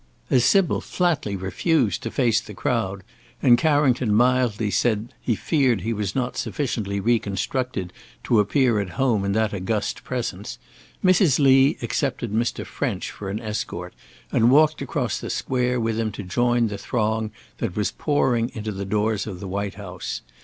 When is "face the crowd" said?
2.09-3.03